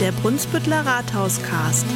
der 0.00 0.12
Brunsbüttler 0.12 0.84
Rathauscast. 0.84 1.86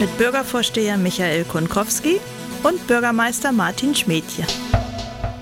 Mit 0.00 0.16
Bürgervorsteher 0.16 0.96
Michael 0.96 1.44
Konkowski 1.44 2.20
und 2.62 2.86
Bürgermeister 2.86 3.50
Martin 3.50 3.94
Schmädje. 3.94 4.44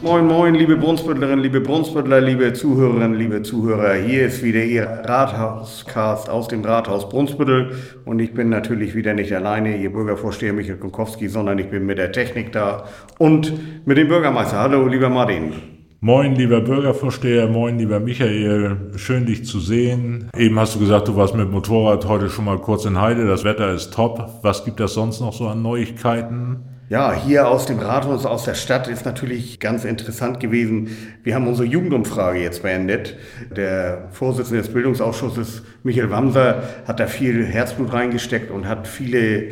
Moin, 0.00 0.26
moin, 0.26 0.54
liebe 0.54 0.76
Brunsbüttlerinnen, 0.76 1.40
liebe 1.40 1.60
Brunsbüttler, 1.60 2.22
liebe 2.22 2.54
Zuhörerinnen, 2.54 3.14
liebe 3.14 3.42
Zuhörer. 3.42 3.94
Hier 3.94 4.26
ist 4.26 4.42
wieder 4.42 4.64
Ihr 4.64 4.84
Rathauscast 4.84 6.30
aus 6.30 6.48
dem 6.48 6.64
Rathaus 6.64 7.06
Brunsbüttel. 7.10 7.76
Und 8.06 8.20
ich 8.20 8.32
bin 8.32 8.48
natürlich 8.48 8.94
wieder 8.94 9.12
nicht 9.12 9.34
alleine, 9.34 9.76
Ihr 9.76 9.92
Bürgervorsteher 9.92 10.54
Michael 10.54 10.78
Konkowski, 10.78 11.28
sondern 11.28 11.58
ich 11.58 11.68
bin 11.68 11.84
mit 11.84 11.98
der 11.98 12.12
Technik 12.12 12.52
da 12.52 12.86
und 13.18 13.86
mit 13.86 13.98
dem 13.98 14.08
Bürgermeister. 14.08 14.60
Hallo, 14.60 14.86
lieber 14.86 15.10
Martin. 15.10 15.79
Moin, 16.02 16.34
lieber 16.34 16.62
Bürgervorsteher, 16.62 17.46
moin, 17.46 17.78
lieber 17.78 18.00
Michael, 18.00 18.92
schön 18.96 19.26
dich 19.26 19.44
zu 19.44 19.60
sehen. 19.60 20.30
Eben 20.34 20.58
hast 20.58 20.74
du 20.74 20.78
gesagt, 20.78 21.08
du 21.08 21.16
warst 21.16 21.34
mit 21.34 21.50
Motorrad 21.50 22.08
heute 22.08 22.30
schon 22.30 22.46
mal 22.46 22.58
kurz 22.58 22.86
in 22.86 22.98
Heide, 22.98 23.26
das 23.26 23.44
Wetter 23.44 23.70
ist 23.74 23.92
top. 23.92 24.38
Was 24.40 24.64
gibt 24.64 24.80
es 24.80 24.94
sonst 24.94 25.20
noch 25.20 25.34
so 25.34 25.46
an 25.46 25.60
Neuigkeiten? 25.60 26.60
Ja, 26.88 27.12
hier 27.12 27.48
aus 27.48 27.66
dem 27.66 27.80
Rathaus, 27.80 28.24
aus 28.24 28.44
der 28.44 28.54
Stadt 28.54 28.88
ist 28.88 29.04
natürlich 29.04 29.60
ganz 29.60 29.84
interessant 29.84 30.40
gewesen. 30.40 30.88
Wir 31.22 31.34
haben 31.34 31.46
unsere 31.46 31.68
Jugendumfrage 31.68 32.40
jetzt 32.40 32.62
beendet. 32.62 33.18
Der 33.54 34.08
Vorsitzende 34.10 34.62
des 34.62 34.72
Bildungsausschusses, 34.72 35.64
Michael 35.82 36.10
Wamser, 36.10 36.62
hat 36.88 36.98
da 36.98 37.08
viel 37.08 37.44
Herzblut 37.44 37.92
reingesteckt 37.92 38.50
und 38.50 38.66
hat 38.66 38.88
viele 38.88 39.50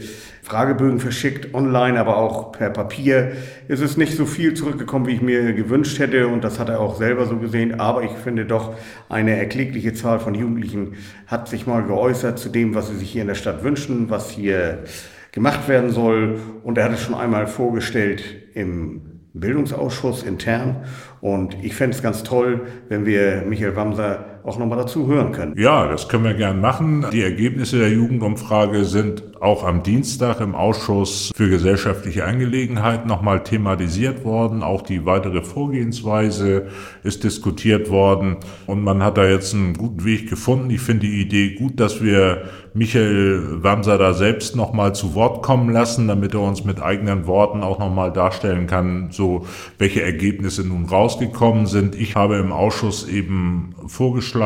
Fragebögen 0.49 0.99
verschickt, 0.99 1.53
online, 1.53 2.01
aber 2.01 2.17
auch 2.17 2.53
per 2.53 2.71
Papier. 2.71 3.33
Es 3.69 3.81
ist 3.81 3.99
nicht 3.99 4.17
so 4.17 4.25
viel 4.25 4.55
zurückgekommen, 4.55 5.07
wie 5.07 5.13
ich 5.13 5.21
mir 5.21 5.53
gewünscht 5.53 5.99
hätte 5.99 6.27
und 6.27 6.43
das 6.43 6.59
hat 6.59 6.71
er 6.71 6.81
auch 6.81 6.97
selber 6.97 7.27
so 7.27 7.37
gesehen. 7.37 7.79
Aber 7.81 8.03
ich 8.03 8.13
finde 8.13 8.47
doch, 8.47 8.75
eine 9.11 9.37
erklägliche 9.37 9.93
Zahl 9.93 10.21
von 10.21 10.35
Jugendlichen 10.35 10.95
hat 11.27 11.49
sich 11.49 11.67
mal 11.67 11.83
geäußert 11.83 12.39
zu 12.39 12.49
dem, 12.49 12.75
was 12.75 12.89
sie 12.89 12.97
sich 12.97 13.11
hier 13.11 13.21
in 13.21 13.29
der 13.29 13.35
Stadt 13.35 13.63
wünschen, 13.63 14.09
was 14.09 14.31
hier 14.31 14.85
gemacht 15.33 15.69
werden 15.69 15.91
soll. 15.91 16.41
Und 16.63 16.79
er 16.79 16.85
hat 16.85 16.93
es 16.95 17.03
schon 17.03 17.15
einmal 17.15 17.47
vorgestellt 17.47 18.23
im 18.55 19.03
Bildungsausschuss 19.35 20.23
intern. 20.23 20.77
Und 21.21 21.63
ich 21.63 21.75
fände 21.75 21.95
es 21.95 22.03
ganz 22.03 22.23
toll, 22.23 22.63
wenn 22.89 23.05
wir 23.05 23.43
Michael 23.47 23.77
Wamser 23.77 24.38
auch 24.49 24.59
nochmal 24.59 24.79
dazu 24.79 25.07
hören 25.07 25.33
können. 25.33 25.55
Ja, 25.57 25.87
das 25.87 26.09
können 26.09 26.25
wir 26.25 26.35
gern 26.35 26.61
machen. 26.61 27.07
Die 27.13 27.23
Ergebnisse 27.23 27.79
der 27.79 27.91
Jugendumfrage 27.91 28.85
sind 28.85 29.23
auch 29.41 29.65
am 29.65 29.83
Dienstag 29.83 30.41
im 30.41 30.55
Ausschuss 30.55 31.31
für 31.37 31.49
gesellschaftliche 31.49 32.25
Angelegenheiten 32.25 33.07
nochmal 33.07 33.43
thematisiert 33.45 34.25
worden. 34.25 34.63
Auch 34.63 34.83
die 34.83 35.05
weitere 35.05 35.43
Vorgehensweise 35.43 36.69
ist 37.05 37.25
diskutiert 37.25 37.91
worden. 37.91 38.39
Und 38.67 38.83
man 38.83 39.03
hat 39.03 39.19
da 39.19 39.29
jetzt 39.29 39.55
einen 39.55 39.75
guten 39.75 40.05
Weg 40.05 40.29
gefunden. 40.29 40.71
Ich 40.71 40.81
finde 40.81 41.07
die 41.07 41.21
Idee 41.21 41.55
gut, 41.55 41.79
dass 41.79 42.03
wir 42.03 42.45
Michael 42.75 43.63
Wamser 43.63 43.99
da 43.99 44.13
selbst 44.15 44.55
nochmal 44.55 44.95
zu 44.95 45.15
Wort 45.15 45.43
kommen 45.43 45.71
lassen, 45.71 46.09
damit 46.09 46.35
er 46.35 46.41
uns 46.41 46.65
mit 46.65 46.81
eigenen 46.81 47.27
Worten 47.27 47.63
auch 47.63 47.79
nochmal 47.79 48.13
darstellen 48.13 48.67
kann, 48.67 49.09
so 49.11 49.47
welche 49.79 50.03
Ergebnisse 50.03 50.67
nun 50.67 50.85
rausgekommen 50.85 51.67
sind. 51.67 51.95
Ich 51.95 52.15
habe 52.15 52.37
im 52.37 52.53
Ausschuss 52.53 53.09
eben 53.09 53.75
vorgeschlagen, 53.87 54.38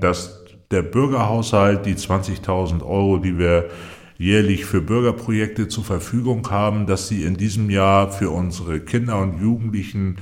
dass 0.00 0.44
der 0.70 0.82
Bürgerhaushalt 0.82 1.86
die 1.86 1.94
20.000 1.94 2.82
Euro, 2.82 3.18
die 3.18 3.38
wir 3.38 3.68
jährlich 4.18 4.64
für 4.64 4.80
Bürgerprojekte 4.80 5.68
zur 5.68 5.84
Verfügung 5.84 6.50
haben, 6.50 6.86
dass 6.86 7.08
sie 7.08 7.22
in 7.22 7.36
diesem 7.36 7.70
Jahr 7.70 8.10
für 8.10 8.30
unsere 8.30 8.80
Kinder 8.80 9.18
und 9.20 9.40
Jugendlichen 9.40 10.16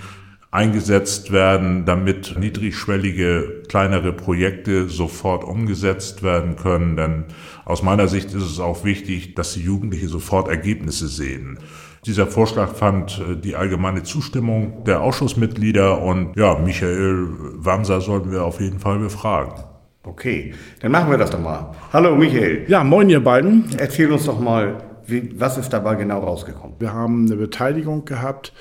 eingesetzt 0.51 1.33
werden, 1.33 1.85
damit 1.85 2.37
niedrigschwellige 2.39 3.63
kleinere 3.69 4.13
Projekte 4.13 4.89
sofort 4.89 5.43
umgesetzt 5.43 6.23
werden 6.23 6.55
können. 6.55 6.97
Denn 6.97 7.25
aus 7.65 7.83
meiner 7.83 8.07
Sicht 8.07 8.33
ist 8.35 8.45
es 8.45 8.61
auch 8.61 8.85
wichtig, 8.85 9.35
dass 9.35 9.55
die 9.55 9.63
Jugendliche 9.63 10.07
sofort 10.07 10.49
Ergebnisse 10.49 11.09
sehen. 11.09 11.59
Dieser 12.07 12.27
Vorschlag 12.27 12.75
fand 12.75 13.19
äh, 13.19 13.37
die 13.37 13.57
allgemeine 13.57 14.03
Zustimmung 14.03 14.85
der 14.85 15.01
Ausschussmitglieder 15.01 16.03
und 16.03 16.37
ja, 16.37 16.59
Michael 16.59 17.29
Wamser 17.57 18.03
sollten 18.03 18.31
wir 18.31 18.45
auf 18.45 18.61
jeden 18.61 18.79
Fall 18.79 18.99
befragen. 18.99 19.55
Okay, 20.03 20.53
dann 20.81 20.93
machen 20.93 21.11
wir 21.11 21.17
das 21.17 21.31
doch 21.31 21.41
mal. 21.41 21.73
Hallo 21.95 22.15
Michael. 22.15 22.67
Ja, 22.69 22.85
moin 22.85 23.09
ihr 23.09 23.25
beiden. 23.25 23.71
Erzähl 23.79 24.13
uns 24.13 24.27
doch 24.27 24.39
mal, 24.39 24.83
wie, 25.07 25.41
was 25.41 25.57
ist 25.57 25.73
dabei 25.73 25.95
genau 25.95 26.21
rausgekommen? 26.21 26.77
Wir 26.79 26.93
haben 26.93 27.25
eine 27.25 27.37
Beteiligung 27.37 28.05
gehabt, 28.05 28.53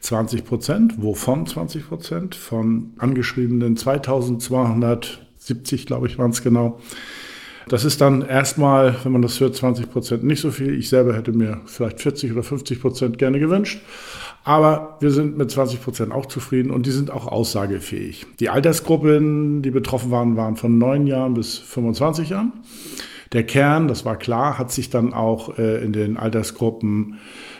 20 0.00 0.44
Prozent. 0.44 1.00
Wovon 1.00 1.46
20 1.46 1.88
Prozent? 1.88 2.34
Von 2.34 2.94
angeschriebenen 2.98 3.76
2270, 3.76 5.86
glaube 5.86 6.08
ich, 6.08 6.18
waren 6.18 6.32
es 6.32 6.42
genau. 6.42 6.80
Das 7.68 7.84
ist 7.84 8.00
dann 8.00 8.22
erstmal, 8.22 8.96
wenn 9.04 9.12
man 9.12 9.22
das 9.22 9.38
hört, 9.40 9.54
20 9.54 9.90
Prozent 9.90 10.24
nicht 10.24 10.40
so 10.40 10.50
viel. 10.50 10.78
Ich 10.78 10.88
selber 10.88 11.14
hätte 11.14 11.32
mir 11.32 11.60
vielleicht 11.66 12.00
40 12.00 12.32
oder 12.32 12.42
50 12.42 12.80
Prozent 12.80 13.18
gerne 13.18 13.38
gewünscht. 13.38 13.80
Aber 14.44 14.96
wir 15.00 15.10
sind 15.10 15.36
mit 15.36 15.50
20 15.50 15.82
Prozent 15.82 16.12
auch 16.12 16.26
zufrieden 16.26 16.70
und 16.70 16.86
die 16.86 16.90
sind 16.90 17.10
auch 17.10 17.26
aussagefähig. 17.26 18.26
Die 18.40 18.48
Altersgruppen, 18.48 19.62
die 19.62 19.70
betroffen 19.70 20.10
waren, 20.10 20.36
waren 20.36 20.56
von 20.56 20.78
9 20.78 21.06
Jahren 21.06 21.34
bis 21.34 21.58
25 21.58 22.30
Jahren. 22.30 22.52
Der 23.32 23.44
Kern, 23.44 23.88
das 23.88 24.06
war 24.06 24.16
klar, 24.16 24.58
hat 24.58 24.72
sich 24.72 24.88
dann 24.88 25.12
auch 25.12 25.58
äh, 25.58 25.84
in 25.84 25.92
den 25.92 26.16
Altersgruppen 26.16 27.18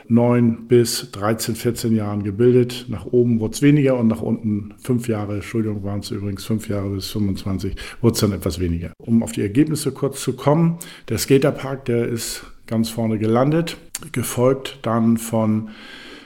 9 0.08 0.66
bis 0.68 1.10
13, 1.12 1.54
14 1.54 1.94
Jahren 1.94 2.24
gebildet. 2.24 2.86
Nach 2.88 3.06
oben 3.06 3.40
wurde 3.40 3.54
es 3.54 3.62
weniger 3.62 3.96
und 3.98 4.08
nach 4.08 4.22
unten 4.22 4.74
fünf 4.78 5.08
Jahre, 5.08 5.34
Entschuldigung, 5.34 5.84
waren 5.84 6.00
es 6.00 6.10
übrigens 6.10 6.44
fünf 6.44 6.68
Jahre 6.68 6.88
bis 6.90 7.10
25, 7.10 7.76
wurde 8.00 8.14
es 8.14 8.20
dann 8.20 8.32
etwas 8.32 8.58
weniger. 8.58 8.92
Um 8.98 9.22
auf 9.22 9.32
die 9.32 9.42
Ergebnisse 9.42 9.92
kurz 9.92 10.20
zu 10.22 10.34
kommen, 10.34 10.78
der 11.08 11.18
Skaterpark, 11.18 11.84
der 11.84 12.08
ist 12.08 12.44
ganz 12.66 12.90
vorne 12.90 13.18
gelandet, 13.18 13.76
gefolgt 14.12 14.78
dann 14.82 15.16
von 15.18 15.70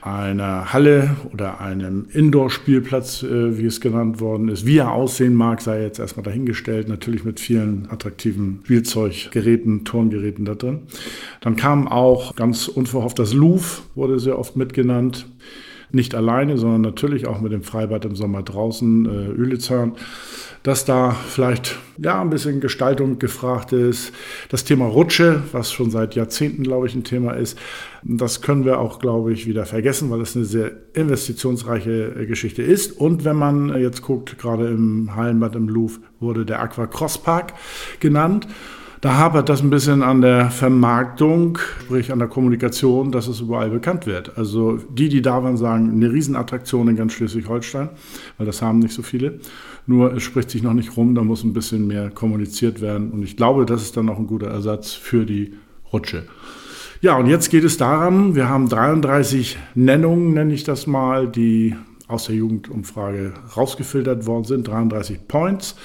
einer 0.03 0.73
Halle 0.73 1.17
oder 1.33 1.61
einem 1.61 2.07
Indoor-Spielplatz, 2.13 3.23
äh, 3.23 3.57
wie 3.57 3.67
es 3.67 3.81
genannt 3.81 4.21
worden 4.21 4.49
ist. 4.49 4.67
Wie 4.67 4.79
er 4.79 4.93
aussehen 4.93 5.35
mag, 5.35 5.61
sei 5.61 5.83
jetzt 5.83 6.01
erstmal 6.01 6.25
dahingestellt. 6.25 6.89
Natürlich 6.89 7.25
mit 7.25 7.39
vielen 7.39 7.89
attraktiven 7.89 8.61
Spielzeuggeräten, 8.65 9.85
Turngeräten 9.85 10.45
da 10.45 10.57
drin. 10.57 10.81
Dann 11.41 11.55
kam 11.55 11.87
auch 11.87 12.35
ganz 12.35 12.67
unverhofft 12.67 13.19
das 13.19 13.33
Louvre, 13.33 13.83
wurde 13.95 14.19
sehr 14.19 14.39
oft 14.39 14.57
mitgenannt. 14.57 15.27
Nicht 15.93 16.15
alleine, 16.15 16.59
sondern 16.59 16.81
natürlich 16.81 17.27
auch 17.27 17.41
mit 17.41 17.53
dem 17.53 17.63
Freibad 17.63 18.05
im 18.05 18.17
Sommer 18.17 18.43
draußen, 18.43 19.07
äh, 19.07 19.29
Ölizern 19.29 19.93
dass 20.63 20.85
da 20.85 21.11
vielleicht 21.11 21.79
ja 21.99 22.21
ein 22.21 22.31
bisschen 22.31 22.61
Gestaltung 22.61 23.19
gefragt 23.19 23.73
ist. 23.73 24.13
Das 24.49 24.65
Thema 24.65 24.87
Rutsche, 24.87 25.43
was 25.53 25.73
schon 25.73 25.91
seit 25.91 26.15
Jahrzehnten, 26.15 26.63
glaube 26.63 26.87
ich, 26.87 26.95
ein 26.95 27.05
Thema 27.05 27.33
ist, 27.33 27.59
das 28.03 28.43
können 28.43 28.65
wir 28.65 28.79
auch, 28.79 28.99
glaube 28.99 29.33
ich, 29.33 29.47
wieder 29.47 29.67
vergessen, 29.67 30.11
weil 30.11 30.21
es 30.21 30.37
eine 30.37 30.45
sehr 30.45 30.73
investitionsreiche 30.95 32.15
äh, 32.21 32.27
Geschichte 32.27 32.63
ist. 32.63 32.93
Und 32.93 33.25
wenn 33.25 33.37
man 33.37 33.81
jetzt 33.81 34.03
guckt, 34.03 34.39
gerade 34.39 34.69
im 34.69 35.15
Hallenbad 35.15 35.57
im 35.57 35.69
Louvre 35.69 36.01
wurde 36.21 36.45
der 36.45 36.61
Aqua 36.61 36.87
Cross 36.87 37.19
Park 37.19 37.55
genannt. 38.01 38.47
Da 39.03 39.17
hapert 39.19 39.49
das 39.49 39.63
ein 39.63 39.71
bisschen 39.71 40.01
an 40.05 40.21
der 40.21 40.49
Vermarktung, 40.49 41.59
sprich 41.81 42.13
an 42.13 42.21
der 42.21 42.29
Kommunikation, 42.29 43.11
dass 43.11 43.27
es 43.27 43.41
überall 43.41 43.69
bekannt 43.69 44.07
wird. 44.07 44.39
Also 44.39 44.77
die, 44.77 45.09
die 45.09 45.21
da 45.21 45.43
waren, 45.43 45.57
sagen, 45.57 45.91
eine 45.91 46.13
Riesenattraktion 46.13 46.87
in 46.87 46.95
ganz 46.95 47.15
Schleswig-Holstein, 47.15 47.89
weil 48.39 48.47
das 48.47 48.63
haben 48.63 48.79
nicht 48.79 48.95
so 48.95 49.03
viele. 49.03 49.41
Nur 49.89 50.13
es 50.13 50.23
spricht 50.23 50.51
sich 50.51 50.63
noch 50.63 50.73
nicht 50.73 50.97
rum, 50.97 51.17
da 51.17 51.23
muss 51.23 51.43
ein 51.43 51.53
bisschen 51.53 51.89
mehr 51.89 52.11
kommuniziert 52.11 52.81
werden. 52.81 53.11
Und 53.11 53.25
ich 53.25 53.37
glaube, 53.37 53.67
das 53.67 53.83
ist 53.83 53.97
dann 53.97 54.09
auch 54.09 54.21
ein 54.21 54.29
guter 54.29 54.47
Ersatz 54.47 54.93
für 54.93 55.27
die 55.27 55.55
Rutsche. 55.93 56.23
Ja, 57.01 57.17
und 57.17 57.27
jetzt 57.27 57.51
geht 57.51 57.65
es 57.65 57.77
daran, 57.77 58.37
wir 58.37 58.49
haben 58.49 58.69
33 58.69 59.59
Nennungen, 59.75 60.33
nenne 60.33 60.55
ich 60.55 60.63
das 60.63 60.87
mal, 60.87 61.27
die 61.27 61.75
aus 62.13 62.27
der 62.27 62.37
Jugendumfrage 62.37 63.33
rausgefiltert 63.57 64.27
worden 64.27 64.45
sind, 64.45 64.69
33 64.69 65.27
Points, 65.27 65.77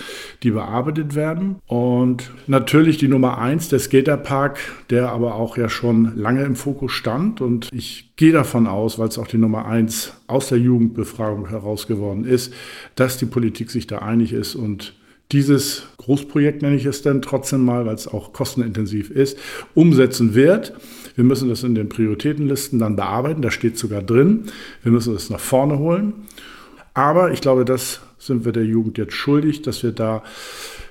die 0.44 0.52
bearbeitet 0.52 1.16
werden. 1.16 1.58
Und 1.66 2.32
natürlich 2.48 2.98
die 2.98 3.08
Nummer 3.08 3.38
eins, 3.38 3.70
der 3.70 3.80
Skaterpark, 3.80 4.60
der 4.90 5.10
aber 5.10 5.36
auch 5.36 5.58
ja 5.58 5.70
schon 5.70 6.18
lange 6.18 6.44
im 6.44 6.56
Fokus 6.56 6.92
stand. 6.92 7.42
Und 7.42 7.70
ich 7.72 8.12
gehe 8.16 8.34
davon 8.34 8.68
aus, 8.68 9.00
weil 9.00 9.08
es 9.08 9.18
auch 9.18 9.28
die 9.28 9.38
Nummer 9.38 9.66
eins 9.66 10.14
aus 10.28 10.50
der 10.50 10.60
Jugendbefragung 10.60 11.50
herausgeworden 11.50 12.26
ist, 12.26 12.54
dass 12.96 13.18
die 13.18 13.26
Politik 13.26 13.72
sich 13.72 13.88
da 13.88 14.00
einig 14.00 14.34
ist 14.34 14.56
und 14.56 14.94
dieses 15.32 15.84
Großprojekt, 15.98 16.62
nenne 16.62 16.78
ich 16.78 16.86
es 16.86 17.02
dann 17.02 17.22
trotzdem 17.22 17.66
mal, 17.66 17.86
weil 17.86 17.96
es 17.96 18.08
auch 18.08 18.32
kostenintensiv 18.32 19.10
ist, 19.10 19.38
umsetzen 19.74 20.36
wird. 20.36 20.74
Wir 21.18 21.24
müssen 21.24 21.50
das 21.50 21.64
in 21.64 21.74
den 21.74 21.90
Prioritätenlisten 21.90 22.78
dann 22.78 22.96
bearbeiten, 22.96 23.42
da 23.42 23.50
steht 23.50 23.76
sogar 23.76 24.04
drin. 24.04 24.44
Wir 24.84 24.92
müssen 24.92 25.16
das 25.16 25.32
nach 25.32 25.40
vorne 25.40 25.80
holen. 25.80 26.14
Aber 26.94 27.32
ich 27.32 27.42
glaube, 27.42 27.66
das 27.66 28.02
sind 28.20 28.46
wir 28.46 28.52
der 28.52 28.66
Jugend 28.66 29.00
jetzt 29.00 29.14
schuldig, 29.14 29.64
dass 29.64 29.82
wir 29.82 29.92
da 29.92 30.22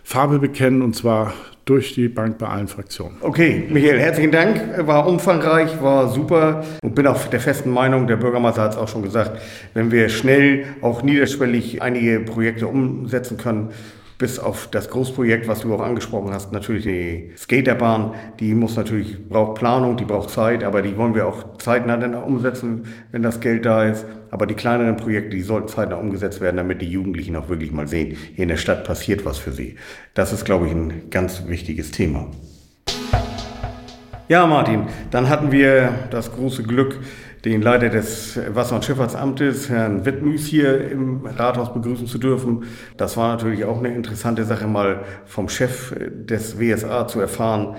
Farbe 0.02 0.40
bekennen 0.40 0.82
und 0.82 0.96
zwar 0.96 1.32
durch 1.64 1.94
die 1.94 2.08
Bank 2.08 2.38
bei 2.38 2.48
allen 2.48 2.66
Fraktionen. 2.66 3.18
Okay, 3.20 3.68
Michael, 3.70 4.00
herzlichen 4.00 4.32
Dank. 4.32 4.86
War 4.86 5.06
umfangreich, 5.06 5.80
war 5.80 6.12
super 6.12 6.64
und 6.82 6.96
bin 6.96 7.06
auch 7.06 7.24
der 7.26 7.40
festen 7.40 7.70
Meinung, 7.70 8.08
der 8.08 8.16
Bürgermeister 8.16 8.62
hat 8.62 8.72
es 8.72 8.76
auch 8.76 8.88
schon 8.88 9.02
gesagt, 9.02 9.40
wenn 9.74 9.92
wir 9.92 10.08
schnell, 10.08 10.64
auch 10.80 11.02
niederschwellig 11.04 11.82
einige 11.82 12.18
Projekte 12.18 12.66
umsetzen 12.66 13.36
können, 13.36 13.70
bis 14.18 14.38
auf 14.38 14.68
das 14.70 14.88
Großprojekt, 14.88 15.46
was 15.46 15.60
du 15.60 15.74
auch 15.74 15.80
angesprochen 15.80 16.32
hast, 16.32 16.52
natürlich 16.52 16.84
die 16.84 17.32
Skaterbahn, 17.36 18.14
die 18.40 18.54
muss 18.54 18.76
natürlich, 18.76 19.28
braucht 19.28 19.58
Planung, 19.58 19.96
die 19.96 20.04
braucht 20.04 20.30
Zeit, 20.30 20.64
aber 20.64 20.80
die 20.80 20.96
wollen 20.96 21.14
wir 21.14 21.26
auch 21.26 21.58
zeitnah 21.58 21.96
dann 21.98 22.14
umsetzen, 22.14 22.86
wenn 23.12 23.22
das 23.22 23.40
Geld 23.40 23.66
da 23.66 23.84
ist. 23.84 24.06
Aber 24.30 24.46
die 24.46 24.54
kleineren 24.54 24.96
Projekte, 24.96 25.36
die 25.36 25.42
sollten 25.42 25.68
zeitnah 25.68 25.96
umgesetzt 25.96 26.40
werden, 26.40 26.56
damit 26.56 26.80
die 26.80 26.90
Jugendlichen 26.90 27.36
auch 27.36 27.48
wirklich 27.48 27.72
mal 27.72 27.86
sehen, 27.86 28.16
hier 28.34 28.42
in 28.44 28.48
der 28.48 28.56
Stadt 28.56 28.84
passiert 28.84 29.24
was 29.24 29.38
für 29.38 29.52
sie. 29.52 29.76
Das 30.14 30.32
ist, 30.32 30.44
glaube 30.44 30.66
ich, 30.66 30.72
ein 30.72 31.10
ganz 31.10 31.46
wichtiges 31.46 31.90
Thema. 31.90 32.28
Ja, 34.28 34.44
Martin, 34.46 34.86
dann 35.12 35.28
hatten 35.28 35.52
wir 35.52 35.92
das 36.10 36.32
große 36.32 36.64
Glück, 36.64 36.98
den 37.46 37.62
Leiter 37.62 37.88
des 37.90 38.40
Wasser- 38.54 38.74
und 38.74 38.84
Schifffahrtsamtes, 38.84 39.70
Herrn 39.70 40.04
Wittmüß, 40.04 40.46
hier 40.46 40.90
im 40.90 41.24
Rathaus 41.24 41.72
begrüßen 41.72 42.08
zu 42.08 42.18
dürfen. 42.18 42.64
Das 42.96 43.16
war 43.16 43.28
natürlich 43.28 43.64
auch 43.64 43.78
eine 43.78 43.94
interessante 43.94 44.44
Sache, 44.44 44.66
mal 44.66 45.04
vom 45.26 45.48
Chef 45.48 45.94
des 45.96 46.58
WSA 46.58 47.06
zu 47.06 47.20
erfahren, 47.20 47.76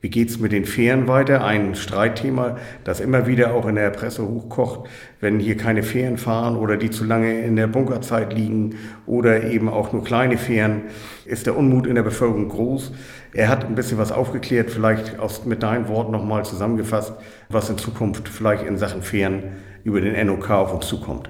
wie 0.00 0.10
geht's 0.10 0.38
mit 0.38 0.52
den 0.52 0.64
Fähren 0.64 1.08
weiter? 1.08 1.44
Ein 1.44 1.74
Streitthema, 1.74 2.56
das 2.84 3.00
immer 3.00 3.26
wieder 3.26 3.52
auch 3.52 3.66
in 3.66 3.74
der 3.74 3.90
Presse 3.90 4.28
hochkocht, 4.28 4.88
wenn 5.20 5.40
hier 5.40 5.56
keine 5.56 5.82
Fähren 5.82 6.18
fahren 6.18 6.56
oder 6.56 6.76
die 6.76 6.90
zu 6.90 7.04
lange 7.04 7.40
in 7.40 7.56
der 7.56 7.66
Bunkerzeit 7.66 8.32
liegen 8.32 8.76
oder 9.06 9.44
eben 9.44 9.68
auch 9.68 9.92
nur 9.92 10.04
kleine 10.04 10.38
Fähren, 10.38 10.82
ist 11.24 11.46
der 11.46 11.56
Unmut 11.56 11.86
in 11.86 11.96
der 11.96 12.04
Bevölkerung 12.04 12.48
groß. 12.48 12.92
Er 13.32 13.48
hat 13.48 13.64
ein 13.64 13.74
bisschen 13.74 13.98
was 13.98 14.12
aufgeklärt, 14.12 14.70
vielleicht 14.70 15.18
aus, 15.18 15.44
mit 15.44 15.64
deinen 15.64 15.88
Worten 15.88 16.12
nochmal 16.12 16.44
zusammengefasst, 16.44 17.12
was 17.48 17.68
in 17.68 17.78
Zukunft 17.78 18.28
vielleicht 18.28 18.64
in 18.64 18.76
Sachen 18.76 19.02
Fähren 19.02 19.42
über 19.82 20.00
den 20.00 20.26
NOK 20.26 20.50
auf 20.50 20.74
uns 20.74 20.86
zukommt. 20.86 21.28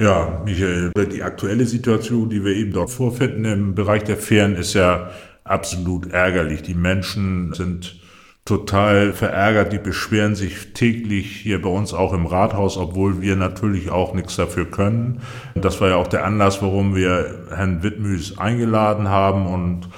Ja, 0.00 0.42
Michael, 0.44 0.92
die 1.12 1.24
aktuelle 1.24 1.66
Situation, 1.66 2.30
die 2.30 2.44
wir 2.44 2.54
eben 2.54 2.72
dort 2.72 2.88
vorfinden 2.88 3.44
im 3.44 3.74
Bereich 3.74 4.04
der 4.04 4.16
Fähren, 4.16 4.54
ist 4.54 4.74
ja 4.74 5.10
absolut 5.50 6.12
ärgerlich. 6.12 6.62
Die 6.62 6.74
Menschen 6.74 7.52
sind 7.54 8.00
total 8.48 9.12
verärgert, 9.12 9.74
die 9.74 9.78
beschweren 9.78 10.34
sich 10.34 10.72
täglich 10.72 11.36
hier 11.36 11.60
bei 11.60 11.68
uns 11.68 11.92
auch 11.92 12.14
im 12.14 12.24
Rathaus, 12.24 12.78
obwohl 12.78 13.20
wir 13.20 13.36
natürlich 13.36 13.90
auch 13.90 14.14
nichts 14.14 14.36
dafür 14.36 14.64
können. 14.64 15.20
Das 15.54 15.82
war 15.82 15.90
ja 15.90 15.96
auch 15.96 16.06
der 16.06 16.24
Anlass, 16.24 16.62
warum 16.62 16.96
wir 16.96 17.46
Herrn 17.54 17.82
Wittmüß 17.82 18.38
eingeladen 18.38 19.08
haben 19.08 19.46
und 19.46 19.88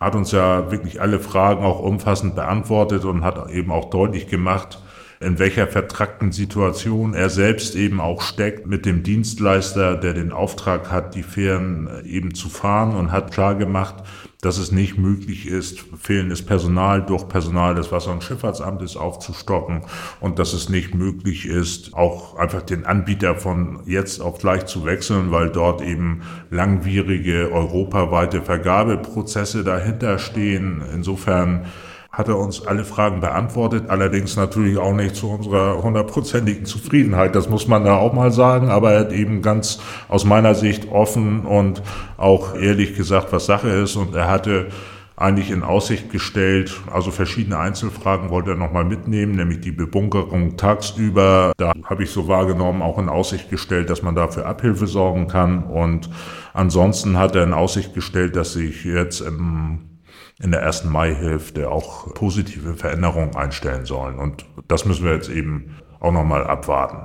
hat 0.00 0.16
uns 0.16 0.32
ja 0.32 0.72
wirklich 0.72 1.00
alle 1.00 1.20
Fragen 1.20 1.62
auch 1.62 1.78
umfassend 1.78 2.34
beantwortet 2.34 3.04
und 3.04 3.22
hat 3.22 3.50
eben 3.50 3.70
auch 3.70 3.90
deutlich 3.90 4.26
gemacht, 4.26 4.80
in 5.20 5.38
welcher 5.38 5.68
vertrackten 5.68 6.32
Situation 6.32 7.12
er 7.12 7.28
selbst 7.28 7.76
eben 7.76 8.00
auch 8.00 8.22
steckt 8.22 8.66
mit 8.66 8.86
dem 8.86 9.02
Dienstleister, 9.02 9.94
der 9.96 10.14
den 10.14 10.32
Auftrag 10.32 10.90
hat, 10.90 11.14
die 11.14 11.22
Fähren 11.22 11.88
eben 12.04 12.34
zu 12.34 12.48
fahren 12.48 12.96
und 12.96 13.12
hat 13.12 13.30
klar 13.30 13.54
gemacht, 13.54 13.96
dass 14.40 14.58
es 14.58 14.72
nicht 14.72 14.96
möglich 14.96 15.46
ist, 15.46 15.84
fehlendes 15.98 16.42
Personal 16.42 17.04
durch 17.04 17.28
Personal 17.28 17.74
des 17.74 17.92
Wasser- 17.92 18.12
und 18.12 18.24
Schifffahrtsamtes 18.24 18.96
aufzustocken 18.96 19.82
und 20.20 20.38
dass 20.38 20.52
es 20.54 20.68
nicht 20.68 20.94
möglich 20.94 21.46
ist, 21.46 21.94
auch 21.94 22.36
einfach 22.36 22.62
den 22.62 22.86
Anbieter 22.86 23.34
von 23.34 23.80
jetzt 23.86 24.20
auf 24.20 24.38
gleich 24.38 24.66
zu 24.66 24.84
wechseln, 24.84 25.30
weil 25.30 25.50
dort 25.50 25.82
eben 25.82 26.22
langwierige 26.50 27.52
europaweite 27.52 28.40
Vergabeprozesse 28.42 29.62
dahinter 29.62 30.18
stehen. 30.18 30.82
Insofern 30.94 31.66
hat 32.12 32.28
er 32.28 32.38
uns 32.38 32.66
alle 32.66 32.84
Fragen 32.84 33.20
beantwortet, 33.20 33.84
allerdings 33.88 34.36
natürlich 34.36 34.78
auch 34.78 34.92
nicht 34.92 35.14
zu 35.14 35.30
unserer 35.30 35.82
hundertprozentigen 35.82 36.64
Zufriedenheit, 36.64 37.34
das 37.34 37.48
muss 37.48 37.68
man 37.68 37.84
da 37.84 37.96
auch 37.96 38.12
mal 38.12 38.32
sagen, 38.32 38.68
aber 38.68 38.92
er 38.92 39.00
hat 39.00 39.12
eben 39.12 39.42
ganz 39.42 39.80
aus 40.08 40.24
meiner 40.24 40.54
Sicht 40.54 40.90
offen 40.90 41.46
und 41.46 41.82
auch 42.16 42.54
ehrlich 42.56 42.96
gesagt, 42.96 43.32
was 43.32 43.46
Sache 43.46 43.68
ist 43.68 43.94
und 43.94 44.14
er 44.16 44.28
hatte 44.28 44.66
eigentlich 45.20 45.50
in 45.50 45.62
Aussicht 45.62 46.10
gestellt, 46.10 46.80
also 46.90 47.10
verschiedene 47.10 47.58
Einzelfragen 47.58 48.30
wollte 48.30 48.52
er 48.52 48.56
nochmal 48.56 48.84
mitnehmen, 48.84 49.36
nämlich 49.36 49.60
die 49.60 49.70
Bebunkerung 49.70 50.56
tagsüber. 50.56 51.52
Da 51.58 51.74
habe 51.84 52.04
ich 52.04 52.10
so 52.10 52.26
wahrgenommen, 52.26 52.80
auch 52.80 52.98
in 52.98 53.10
Aussicht 53.10 53.50
gestellt, 53.50 53.90
dass 53.90 54.02
man 54.02 54.14
dafür 54.14 54.46
Abhilfe 54.46 54.86
sorgen 54.86 55.28
kann. 55.28 55.64
Und 55.64 56.08
ansonsten 56.54 57.18
hat 57.18 57.36
er 57.36 57.44
in 57.44 57.52
Aussicht 57.52 57.92
gestellt, 57.92 58.34
dass 58.34 58.54
sich 58.54 58.82
jetzt 58.84 59.20
im 59.20 59.99
in 60.42 60.50
der 60.50 60.60
ersten 60.60 60.88
Maihälfte 60.88 61.70
auch 61.70 62.14
positive 62.14 62.74
Veränderungen 62.74 63.36
einstellen 63.36 63.84
sollen. 63.84 64.18
Und 64.18 64.46
das 64.68 64.84
müssen 64.84 65.04
wir 65.04 65.14
jetzt 65.14 65.28
eben 65.28 65.76
auch 66.00 66.12
nochmal 66.12 66.44
abwarten. 66.44 66.98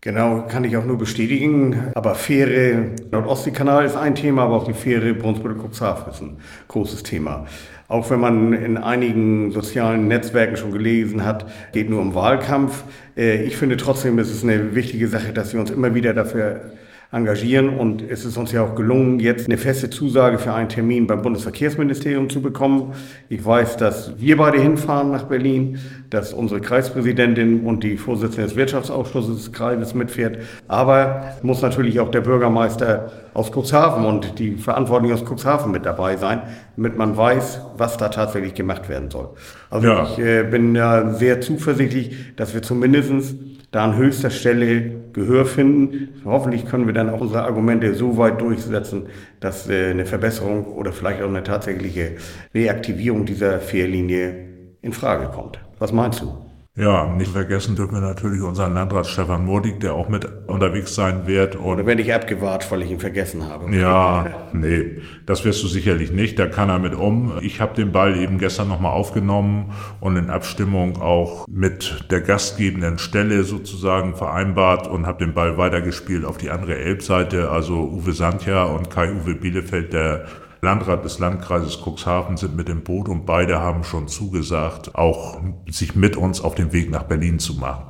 Genau, 0.00 0.42
kann 0.48 0.64
ich 0.64 0.76
auch 0.76 0.84
nur 0.84 0.98
bestätigen. 0.98 1.92
Aber 1.94 2.16
Fähre, 2.16 2.90
Nordostseekanal 3.12 3.84
ist 3.84 3.96
ein 3.96 4.16
Thema, 4.16 4.42
aber 4.42 4.56
auch 4.56 4.64
die 4.64 4.72
Fähre 4.72 5.14
Brunsbüttel-Cuxhaven 5.14 6.12
ist 6.12 6.20
ein 6.20 6.38
großes 6.66 7.04
Thema. 7.04 7.46
Auch 7.86 8.10
wenn 8.10 8.18
man 8.18 8.52
in 8.52 8.78
einigen 8.78 9.52
sozialen 9.52 10.08
Netzwerken 10.08 10.56
schon 10.56 10.72
gelesen 10.72 11.24
hat, 11.24 11.46
geht 11.72 11.88
nur 11.88 12.00
um 12.00 12.14
Wahlkampf. 12.14 12.82
Äh, 13.16 13.44
ich 13.44 13.56
finde 13.56 13.76
trotzdem, 13.76 14.18
es 14.18 14.30
ist 14.30 14.42
eine 14.42 14.74
wichtige 14.74 15.06
Sache, 15.06 15.32
dass 15.32 15.52
wir 15.52 15.60
uns 15.60 15.70
immer 15.70 15.94
wieder 15.94 16.14
dafür 16.14 16.72
engagieren. 17.12 17.78
Und 17.78 18.02
es 18.02 18.24
ist 18.24 18.38
uns 18.38 18.52
ja 18.52 18.62
auch 18.62 18.74
gelungen, 18.74 19.20
jetzt 19.20 19.46
eine 19.46 19.58
feste 19.58 19.90
Zusage 19.90 20.38
für 20.38 20.54
einen 20.54 20.70
Termin 20.70 21.06
beim 21.06 21.20
Bundesverkehrsministerium 21.20 22.30
zu 22.30 22.40
bekommen. 22.40 22.94
Ich 23.28 23.44
weiß, 23.44 23.76
dass 23.76 24.18
wir 24.18 24.38
beide 24.38 24.58
hinfahren 24.58 25.12
nach 25.12 25.24
Berlin, 25.24 25.78
dass 26.08 26.32
unsere 26.32 26.60
Kreispräsidentin 26.60 27.60
und 27.66 27.84
die 27.84 27.98
Vorsitzende 27.98 28.44
des 28.44 28.56
Wirtschaftsausschusses 28.56 29.36
des 29.36 29.52
Kreises 29.52 29.94
mitfährt. 29.94 30.38
Aber 30.68 31.36
muss 31.42 31.60
natürlich 31.60 32.00
auch 32.00 32.10
der 32.10 32.22
Bürgermeister 32.22 33.12
aus 33.34 33.50
Cuxhaven 33.50 34.04
und 34.06 34.38
die 34.38 34.56
Verantwortlichen 34.56 35.14
aus 35.14 35.24
Cuxhaven 35.24 35.70
mit 35.70 35.84
dabei 35.84 36.16
sein, 36.16 36.42
damit 36.76 36.96
man 36.96 37.16
weiß, 37.16 37.60
was 37.76 37.98
da 37.98 38.08
tatsächlich 38.08 38.54
gemacht 38.54 38.88
werden 38.88 39.10
soll. 39.10 39.30
Also 39.70 39.86
ja. 39.86 40.04
ich 40.04 40.18
äh, 40.18 40.44
bin 40.44 40.74
da 40.74 41.12
sehr 41.14 41.40
zuversichtlich, 41.42 42.34
dass 42.36 42.54
wir 42.54 42.62
zumindestens 42.62 43.34
da 43.72 43.84
an 43.84 43.96
höchster 43.96 44.30
Stelle 44.30 44.92
Gehör 45.12 45.44
finden. 45.44 46.20
Hoffentlich 46.24 46.66
können 46.66 46.86
wir 46.86 46.94
dann 46.94 47.10
auch 47.10 47.20
unsere 47.20 47.42
Argumente 47.42 47.94
so 47.94 48.16
weit 48.18 48.40
durchsetzen, 48.40 49.06
dass 49.40 49.68
äh, 49.68 49.90
eine 49.90 50.06
Verbesserung 50.06 50.66
oder 50.66 50.92
vielleicht 50.92 51.22
auch 51.22 51.28
eine 51.28 51.42
tatsächliche 51.42 52.12
Reaktivierung 52.54 53.26
dieser 53.26 53.58
Fährlinie 53.58 54.46
in 54.82 54.92
Frage 54.92 55.26
kommt. 55.26 55.58
Was 55.78 55.92
meinst 55.92 56.20
du? 56.20 56.51
Ja, 56.74 57.04
nicht 57.04 57.30
vergessen 57.30 57.76
dürfen 57.76 57.92
wir 57.92 58.00
natürlich 58.00 58.40
unseren 58.40 58.72
Landrat 58.72 59.06
Stefan 59.06 59.44
Mordig, 59.44 59.80
der 59.80 59.92
auch 59.92 60.08
mit 60.08 60.26
unterwegs 60.46 60.94
sein 60.94 61.26
wird. 61.26 61.54
Und 61.54 61.64
Oder 61.64 61.84
werde 61.84 62.00
ich 62.00 62.14
abgewahrt, 62.14 62.70
weil 62.72 62.80
ich 62.80 62.90
ihn 62.90 62.98
vergessen 62.98 63.46
habe? 63.46 63.76
Ja, 63.76 64.48
nee, 64.54 65.02
das 65.26 65.44
wirst 65.44 65.62
du 65.62 65.68
sicherlich 65.68 66.12
nicht. 66.12 66.38
Da 66.38 66.46
kann 66.46 66.70
er 66.70 66.78
mit 66.78 66.94
um. 66.94 67.34
Ich 67.42 67.60
habe 67.60 67.74
den 67.74 67.92
Ball 67.92 68.16
eben 68.16 68.38
gestern 68.38 68.68
nochmal 68.68 68.92
aufgenommen 68.92 69.74
und 70.00 70.16
in 70.16 70.30
Abstimmung 70.30 70.96
auch 71.02 71.46
mit 71.46 72.06
der 72.10 72.22
gastgebenden 72.22 72.98
Stelle 72.98 73.44
sozusagen 73.44 74.14
vereinbart 74.14 74.88
und 74.88 75.06
habe 75.06 75.22
den 75.22 75.34
Ball 75.34 75.58
weitergespielt 75.58 76.24
auf 76.24 76.38
die 76.38 76.48
andere 76.48 76.78
Elbseite. 76.78 77.50
Also 77.50 77.74
Uwe 77.74 78.14
Sandja 78.14 78.64
und 78.64 78.88
Kai-Uwe 78.88 79.34
Bielefeld, 79.34 79.92
der 79.92 80.24
Landrat 80.64 81.04
des 81.04 81.18
Landkreises 81.18 81.80
Cuxhaven 81.84 82.36
sind 82.36 82.54
mit 82.54 82.68
dem 82.68 82.84
Boot 82.84 83.08
und 83.08 83.26
beide 83.26 83.58
haben 83.58 83.82
schon 83.82 84.06
zugesagt, 84.06 84.94
auch 84.94 85.40
sich 85.68 85.96
mit 85.96 86.16
uns 86.16 86.40
auf 86.40 86.54
den 86.54 86.72
Weg 86.72 86.88
nach 86.88 87.02
Berlin 87.02 87.40
zu 87.40 87.54
machen. 87.54 87.82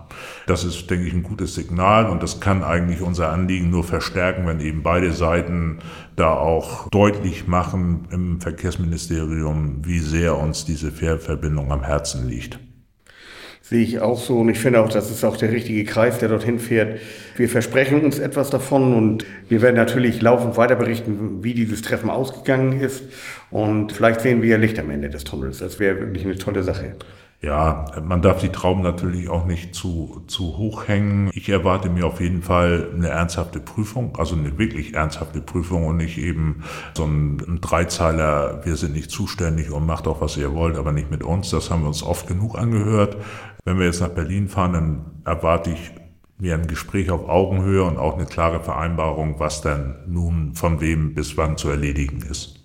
Das 0.47 0.65
ist, 0.65 0.89
denke 0.89 1.07
ich, 1.07 1.13
ein 1.13 1.23
gutes 1.23 1.55
Signal 1.55 2.09
und 2.09 2.23
das 2.23 2.41
kann 2.41 2.65
eigentlich 2.65 3.03
unser 3.03 3.29
Anliegen 3.29 3.69
nur 3.69 3.85
verstärken, 3.85 4.47
wenn 4.47 4.61
eben 4.61 4.83
beide 4.83 5.13
Seiten 5.13 5.81
da 6.17 6.33
auch 6.33 6.89
deutlich 6.89 7.47
machen 7.47 8.09
im 8.11 8.41
Verkehrsministerium, 8.41 9.85
wie 9.85 9.99
sehr 9.99 10.39
uns 10.39 10.65
diese 10.65 10.91
Fährverbindung 10.91 11.71
am 11.73 11.83
Herzen 11.83 12.27
liegt. 12.27 12.59
Sehe 13.63 13.83
ich 13.83 14.01
auch 14.01 14.19
so 14.19 14.41
und 14.41 14.49
ich 14.49 14.59
finde 14.59 14.81
auch, 14.81 14.89
das 14.89 15.11
ist 15.11 15.25
auch 15.25 15.37
der 15.37 15.53
richtige 15.53 15.85
Kreis, 15.85 16.19
der 16.19 16.29
dorthin 16.29 16.59
fährt. 16.59 17.01
Wir 17.37 17.49
versprechen 17.49 18.05
uns 18.05 18.19
etwas 18.19 18.51
davon 18.51 18.93
und 18.93 19.25
wir 19.49 19.63
werden 19.63 19.77
natürlich 19.77 20.21
laufend 20.21 20.57
weiter 20.57 20.75
berichten, 20.75 21.43
wie 21.45 21.55
dieses 21.55 21.81
Treffen 21.81 22.11
ausgegangen 22.11 22.81
ist 22.81 23.05
und 23.51 23.93
vielleicht 23.93 24.21
sehen 24.21 24.43
wir 24.43 24.51
ja 24.51 24.57
Licht 24.57 24.79
am 24.81 24.91
Ende 24.91 25.11
des 25.11 25.25
Tunnels. 25.25 25.59
Das 25.59 25.79
wäre 25.79 26.01
wirklich 26.01 26.25
eine 26.25 26.37
tolle 26.37 26.65
Sache. 26.65 26.97
Ja, 27.45 27.87
man 28.05 28.23
darf 28.23 28.41
die 28.41 28.51
Trauben 28.51 28.83
natürlich 28.83 29.29
auch 29.29 29.45
nicht 29.45 29.75
zu, 29.75 30.23
zu 30.29 30.57
hoch 30.59 30.87
hängen. 30.87 31.29
Ich 31.35 31.49
erwarte 31.49 31.91
mir 31.91 32.07
auf 32.07 32.21
jeden 32.21 32.41
Fall 32.41 32.89
eine 32.95 33.09
ernsthafte 33.09 33.59
Prüfung, 33.59 34.17
also 34.17 34.37
eine 34.37 34.59
wirklich 34.59 34.95
ernsthafte 34.95 35.41
Prüfung 35.41 35.85
und 35.87 35.97
nicht 35.97 36.19
eben 36.19 36.63
so 36.95 37.05
ein, 37.05 37.59
Dreizeiler, 37.61 38.65
wir 38.65 38.77
sind 38.77 38.93
nicht 38.93 39.11
zuständig 39.11 39.73
und 39.73 39.87
macht 39.87 40.07
auch, 40.07 40.21
was 40.21 40.37
ihr 40.37 40.55
wollt, 40.55 40.77
aber 40.77 40.93
nicht 40.93 41.11
mit 41.11 41.25
uns. 41.25 41.51
Das 41.51 41.69
haben 41.69 41.83
wir 41.83 41.89
uns 41.89 42.05
oft 42.05 42.29
genug 42.29 42.57
angehört. 42.57 43.17
Wenn 43.65 43.77
wir 43.79 43.87
jetzt 43.87 44.01
nach 44.01 44.11
Berlin 44.11 44.49
fahren, 44.49 44.73
dann 44.73 45.05
erwarte 45.25 45.71
ich 45.71 45.91
mir 46.39 46.55
ein 46.55 46.69
Gespräch 46.69 47.11
auf 47.11 47.29
Augenhöhe 47.29 47.83
und 47.83 47.99
auch 47.99 48.15
eine 48.15 48.27
klare 48.27 48.61
Vereinbarung, 48.61 49.41
was 49.41 49.63
dann 49.63 49.97
nun 50.07 50.55
von 50.55 50.81
wem 50.81 51.15
bis 51.15 51.37
wann 51.37 51.57
zu 51.57 51.71
erledigen 51.71 52.23
ist. 52.23 52.62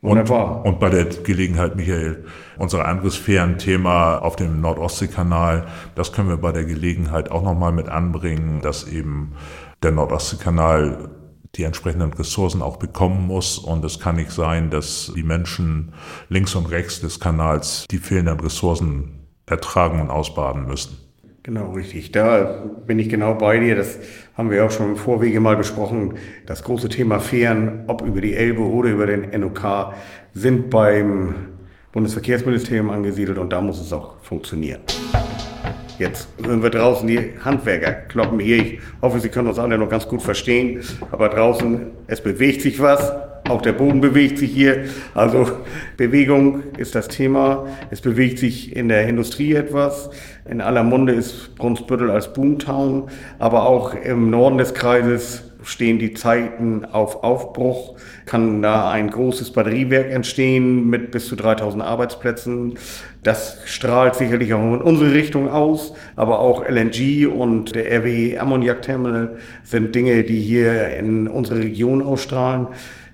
Und, 0.00 0.30
und 0.30 0.78
bei 0.78 0.90
der 0.90 1.06
Gelegenheit, 1.06 1.74
Michael, 1.74 2.24
unser 2.56 2.86
anderes 2.86 3.16
Fähren-Thema 3.16 4.18
auf 4.18 4.36
dem 4.36 4.60
Nordostseekanal, 4.60 5.66
das 5.96 6.12
können 6.12 6.28
wir 6.28 6.36
bei 6.36 6.52
der 6.52 6.64
Gelegenheit 6.64 7.30
auch 7.30 7.42
nochmal 7.42 7.72
mit 7.72 7.88
anbringen, 7.88 8.60
dass 8.60 8.86
eben 8.86 9.32
der 9.82 9.90
Nordostseekanal 9.92 11.10
die 11.54 11.64
entsprechenden 11.64 12.12
Ressourcen 12.12 12.62
auch 12.62 12.76
bekommen 12.76 13.26
muss. 13.26 13.58
Und 13.58 13.84
es 13.84 13.98
kann 13.98 14.16
nicht 14.16 14.30
sein, 14.30 14.70
dass 14.70 15.12
die 15.16 15.22
Menschen 15.22 15.94
links 16.28 16.54
und 16.54 16.66
rechts 16.66 17.00
des 17.00 17.18
Kanals 17.18 17.86
die 17.90 17.98
fehlenden 17.98 18.38
Ressourcen 18.38 19.26
ertragen 19.46 20.00
und 20.00 20.10
ausbaden 20.10 20.66
müssen. 20.66 21.07
Genau, 21.48 21.70
richtig. 21.70 22.12
Da 22.12 22.62
bin 22.86 22.98
ich 22.98 23.08
genau 23.08 23.32
bei 23.32 23.58
dir. 23.58 23.74
Das 23.74 23.98
haben 24.36 24.50
wir 24.50 24.66
auch 24.66 24.70
schon 24.70 24.90
im 24.90 24.96
Vorwege 24.96 25.40
mal 25.40 25.56
besprochen. 25.56 26.18
Das 26.44 26.62
große 26.62 26.90
Thema 26.90 27.20
Fähren, 27.20 27.84
ob 27.86 28.02
über 28.02 28.20
die 28.20 28.34
Elbe 28.34 28.60
oder 28.60 28.90
über 28.90 29.06
den 29.06 29.30
NOK, 29.40 29.94
sind 30.34 30.68
beim 30.68 31.34
Bundesverkehrsministerium 31.92 32.90
angesiedelt 32.90 33.38
und 33.38 33.50
da 33.50 33.62
muss 33.62 33.80
es 33.80 33.94
auch 33.94 34.20
funktionieren. 34.20 34.80
Jetzt 35.98 36.28
hören 36.44 36.62
wir 36.62 36.68
draußen 36.68 37.08
die 37.08 37.32
Handwerker 37.42 37.92
kloppen 37.92 38.40
hier. 38.40 38.58
Ich 38.58 38.80
hoffe, 39.00 39.18
Sie 39.18 39.30
können 39.30 39.48
uns 39.48 39.58
alle 39.58 39.78
noch 39.78 39.88
ganz 39.88 40.06
gut 40.06 40.20
verstehen. 40.20 40.82
Aber 41.12 41.30
draußen, 41.30 41.92
es 42.08 42.20
bewegt 42.20 42.60
sich 42.60 42.78
was. 42.78 43.10
Auch 43.48 43.62
der 43.62 43.72
Boden 43.72 44.00
bewegt 44.00 44.38
sich 44.38 44.52
hier. 44.52 44.84
Also 45.14 45.50
Bewegung 45.96 46.62
ist 46.76 46.94
das 46.94 47.08
Thema. 47.08 47.66
Es 47.90 48.00
bewegt 48.00 48.38
sich 48.38 48.76
in 48.76 48.88
der 48.88 49.08
Industrie 49.08 49.54
etwas. 49.54 50.10
In 50.48 50.60
aller 50.60 50.82
Munde 50.82 51.14
ist 51.14 51.54
Brunsbüttel 51.56 52.10
als 52.10 52.32
Boomtown. 52.32 53.08
Aber 53.38 53.66
auch 53.66 53.94
im 53.94 54.30
Norden 54.30 54.58
des 54.58 54.74
Kreises 54.74 55.44
stehen 55.62 55.98
die 55.98 56.14
Zeiten 56.14 56.84
auf 56.84 57.24
Aufbruch, 57.24 57.96
kann 58.26 58.62
da 58.62 58.90
ein 58.90 59.10
großes 59.10 59.52
Batteriewerk 59.52 60.10
entstehen 60.10 60.88
mit 60.88 61.10
bis 61.10 61.26
zu 61.26 61.36
3000 61.36 61.82
Arbeitsplätzen. 61.82 62.74
Das 63.22 63.58
strahlt 63.66 64.14
sicherlich 64.14 64.54
auch 64.54 64.60
in 64.60 64.80
unsere 64.80 65.12
Richtung 65.12 65.50
aus, 65.50 65.92
aber 66.16 66.38
auch 66.38 66.66
LNG 66.66 67.26
und 67.26 67.74
der 67.74 68.00
RWE 68.00 68.40
Ammoniak 68.40 68.82
Terminal 68.82 69.36
sind 69.64 69.94
Dinge, 69.94 70.22
die 70.22 70.40
hier 70.40 70.96
in 70.96 71.28
unsere 71.28 71.58
Region 71.58 72.02
ausstrahlen. 72.02 72.68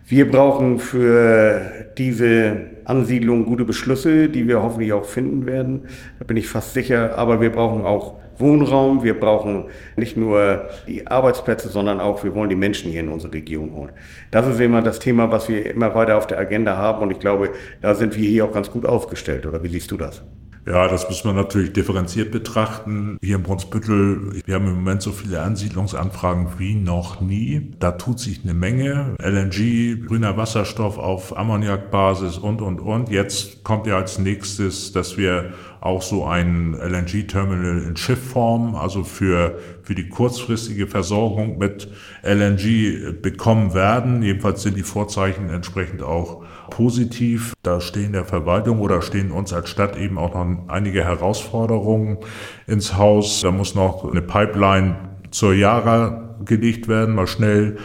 Wir 0.06 0.30
brauchen 0.30 0.78
für 0.78 1.62
diese 1.96 2.56
Ansiedlung 2.84 3.46
gute 3.46 3.64
Beschlüsse, 3.64 4.28
die 4.28 4.46
wir 4.46 4.62
hoffentlich 4.62 4.92
auch 4.92 5.06
finden 5.06 5.46
werden. 5.46 5.88
Da 6.18 6.26
bin 6.26 6.37
ich 6.37 6.46
fast 6.46 6.75
sicher. 6.75 7.16
Aber 7.16 7.40
wir 7.40 7.50
brauchen 7.50 7.87
auch 7.87 8.20
Wohnraum. 8.37 9.02
Wir 9.02 9.18
brauchen 9.18 9.64
nicht 9.96 10.18
nur 10.18 10.68
die 10.87 11.06
Arbeitsplätze, 11.06 11.70
sondern 11.70 12.00
auch, 12.00 12.23
wir 12.23 12.34
wollen 12.34 12.50
die 12.50 12.56
Menschen 12.56 12.90
hier 12.90 13.00
in 13.00 13.08
unsere 13.08 13.32
Region 13.32 13.73
holen. 13.73 13.92
Das 14.30 14.46
ist 14.46 14.61
immer 14.61 14.82
das 14.82 14.99
Thema, 14.99 15.32
was 15.32 15.49
wir 15.49 15.64
immer 15.64 15.94
weiter 15.94 16.18
auf 16.18 16.26
der 16.26 16.38
Agenda 16.38 16.76
haben. 16.76 17.02
Und 17.02 17.11
ich 17.11 17.18
glaube, 17.18 17.52
da 17.80 17.94
sind 17.94 18.14
wir 18.14 18.28
hier 18.28 18.44
auch 18.44 18.52
ganz 18.52 18.70
gut 18.70 18.84
aufgestellt. 18.84 19.46
Oder 19.46 19.62
wie 19.62 19.68
siehst 19.68 19.90
du 19.90 19.96
das? 19.96 20.23
Ja, 20.66 20.88
das 20.88 21.09
muss 21.09 21.25
man 21.25 21.37
natürlich 21.37 21.75
differenziert 21.75 22.30
betrachten. 22.30 23.18
Hier 23.23 23.37
in 23.37 23.42
Brunsbüttel, 23.42 24.40
wir 24.47 24.54
haben 24.54 24.66
im 24.66 24.76
Moment 24.76 25.02
so 25.02 25.12
viele 25.12 25.42
Ansiedlungsanfragen 25.42 26.59
wie 26.59 26.75
noch 26.75 27.21
nie. 27.21 27.73
Da 27.80 27.92
tut 27.92 28.18
sich 28.18 28.40
eine 28.44 28.54
Menge. 28.54 29.14
LNG, 29.23 30.06
grüner 30.06 30.38
Wasserstoff 30.38 30.97
auf 30.97 31.37
Ammoniakbasis 31.37 32.38
und, 32.38 32.62
und, 32.62 32.80
und. 32.80 33.11
Jetzt 33.11 33.62
kommt 33.62 33.87
ja 33.87 33.97
als 33.97 34.18
nächstes, 34.18 34.92
dass 34.92 35.18
wir 35.18 35.52
auch 35.83 36.00
so 36.00 36.25
ein 36.25 36.73
LNG-Terminal 36.73 37.83
in 37.87 37.97
Schiffform, 37.99 38.75
also 38.75 39.04
für, 39.04 39.59
für 39.83 39.94
die 39.94 40.09
kurzfristige 40.09 40.87
Versorgung 40.87 41.59
mit 41.59 41.90
LNG 42.23 43.21
bekommen 43.21 43.75
werden. 43.75 44.23
Jedenfalls 44.23 44.62
sind 44.62 44.78
die 44.78 44.83
Vorzeichen 44.83 45.50
entsprechend 45.50 46.02
auch 46.02 46.42
positiv. 46.71 47.52
Da 47.62 47.83
stehen 47.83 48.12
der 48.12 48.25
Verwaltung 48.25 48.80
oder 48.80 49.02
stehen 49.02 49.30
uns 49.30 49.52
als 49.52 49.68
Stadt 49.68 49.99
eben 49.99 50.16
auch 50.16 50.33
noch 50.33 50.53
einige 50.68 51.04
Herausforderungen 51.04 52.18
ins 52.66 52.96
Haus. 52.96 53.40
Da 53.42 53.50
muss 53.50 53.75
noch 53.75 54.11
eine 54.11 54.23
Pipeline 54.23 54.96
zur 55.30 55.54
Jara 55.54 56.37
gelegt 56.44 56.88
werden, 56.88 57.14
mal 57.14 57.26
schnell 57.26 57.78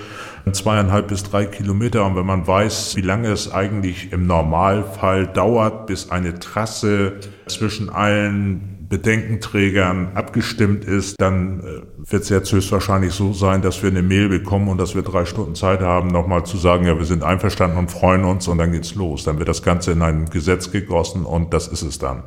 zweieinhalb 0.51 1.07
bis 1.07 1.23
drei 1.23 1.45
Kilometer. 1.45 2.05
Und 2.05 2.15
wenn 2.15 2.25
man 2.25 2.47
weiß, 2.47 2.95
wie 2.95 3.01
lange 3.01 3.29
es 3.29 3.51
eigentlich 3.51 4.11
im 4.11 4.25
Normalfall 4.25 5.27
dauert, 5.27 5.87
bis 5.87 6.09
eine 6.11 6.39
Trasse 6.39 7.19
zwischen 7.47 7.89
allen 7.89 8.78
Bedenkenträgern 8.89 10.13
abgestimmt 10.15 10.83
ist, 10.83 11.15
dann 11.19 11.59
äh, 11.59 12.11
wird 12.11 12.23
es 12.23 12.29
jetzt 12.29 12.51
höchstwahrscheinlich 12.51 13.13
so 13.13 13.33
sein, 13.33 13.61
dass 13.61 13.83
wir 13.83 13.91
eine 13.91 14.01
Mail 14.01 14.29
bekommen 14.29 14.67
und 14.67 14.79
dass 14.79 14.95
wir 14.95 15.03
drei 15.03 15.25
Stunden 15.25 15.53
Zeit 15.53 15.81
haben, 15.81 16.07
nochmal 16.07 16.43
zu 16.43 16.57
sagen, 16.57 16.87
ja, 16.87 16.97
wir 16.97 17.05
sind 17.05 17.23
einverstanden 17.23 17.77
und 17.77 17.91
freuen 17.91 18.23
uns 18.23 18.47
und 18.47 18.57
dann 18.57 18.71
geht's 18.71 18.95
los. 18.95 19.23
Dann 19.23 19.37
wird 19.37 19.47
das 19.47 19.61
Ganze 19.61 19.91
in 19.91 20.01
ein 20.01 20.25
Gesetz 20.25 20.71
gegossen 20.71 21.23
und 21.23 21.53
das 21.53 21.67
ist 21.67 21.83
es 21.83 21.99
dann. 21.99 22.23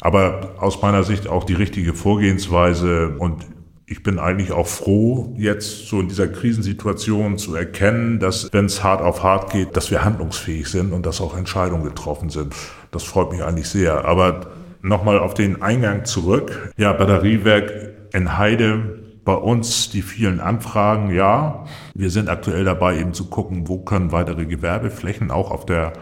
Aber 0.00 0.54
aus 0.58 0.80
meiner 0.80 1.04
Sicht 1.04 1.28
auch 1.28 1.44
die 1.44 1.54
richtige 1.54 1.92
Vorgehensweise 1.92 3.14
und 3.18 3.46
ich 3.88 4.02
bin 4.02 4.18
eigentlich 4.18 4.50
auch 4.50 4.66
froh, 4.66 5.34
jetzt 5.36 5.86
so 5.86 6.00
in 6.00 6.08
dieser 6.08 6.26
Krisensituation 6.26 7.38
zu 7.38 7.54
erkennen, 7.54 8.18
dass, 8.18 8.48
wenn 8.52 8.64
es 8.64 8.82
hart 8.82 9.00
auf 9.00 9.22
hart 9.22 9.52
geht, 9.52 9.76
dass 9.76 9.92
wir 9.92 10.04
handlungsfähig 10.04 10.66
sind 10.66 10.92
und 10.92 11.06
dass 11.06 11.20
auch 11.20 11.36
Entscheidungen 11.36 11.84
getroffen 11.84 12.30
sind. 12.30 12.52
Das 12.90 13.04
freut 13.04 13.30
mich 13.30 13.44
eigentlich 13.44 13.68
sehr. 13.68 14.04
Aber 14.04 14.55
nochmal 14.86 15.18
auf 15.18 15.34
den 15.34 15.62
Eingang 15.62 16.04
zurück. 16.04 16.72
Ja, 16.76 16.92
Batteriewerk 16.92 17.72
in 18.12 18.38
Heide, 18.38 19.02
bei 19.24 19.34
uns 19.34 19.90
die 19.90 20.02
vielen 20.02 20.40
Anfragen, 20.40 21.12
ja. 21.12 21.64
Wir 21.94 22.10
sind 22.10 22.28
aktuell 22.28 22.64
dabei, 22.64 22.98
eben 22.98 23.12
zu 23.12 23.28
gucken, 23.28 23.68
wo 23.68 23.78
können 23.78 24.12
weitere 24.12 24.46
Gewerbeflächen 24.46 25.30
auch 25.30 25.50
auf 25.50 25.66
der 25.66 25.92